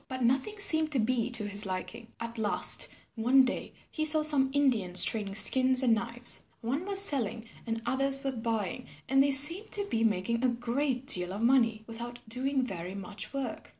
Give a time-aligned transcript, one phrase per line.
[0.07, 2.07] But nothing seemed to be to his liking.
[2.19, 6.45] At last one day he saw some Indians trading skins and knives.
[6.61, 11.05] One was selling and others were buying and they seemed to be making a great
[11.05, 13.69] deal of money without doing very much work.